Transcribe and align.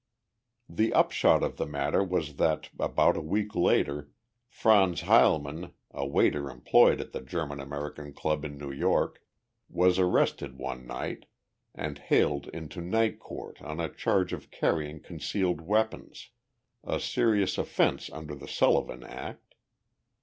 The 0.67 0.95
upshot 0.95 1.43
of 1.43 1.57
the 1.57 1.67
matter 1.67 2.03
was 2.03 2.37
that, 2.37 2.71
about 2.79 3.15
a 3.15 3.21
week 3.21 3.53
later, 3.53 4.09
Franz 4.49 5.01
Heilman, 5.01 5.73
a 5.91 6.07
waiter 6.07 6.49
employed 6.49 6.99
at 6.99 7.11
the 7.11 7.21
German 7.21 7.59
American 7.59 8.11
Club 8.11 8.43
in 8.43 8.57
New 8.57 8.71
York, 8.71 9.21
was 9.69 9.99
arrested 9.99 10.57
one 10.57 10.87
night 10.87 11.27
and 11.75 11.99
haled 11.99 12.47
into 12.47 12.81
Night 12.81 13.19
Court 13.19 13.61
on 13.61 13.79
a 13.79 13.93
charge 13.93 14.33
of 14.33 14.49
carrying 14.49 15.01
concealed 15.01 15.61
weapons 15.61 16.31
a 16.83 16.99
serious 16.99 17.59
offense 17.59 18.09
under 18.11 18.33
the 18.33 18.47
Sullivan 18.47 19.03
Act. 19.03 19.53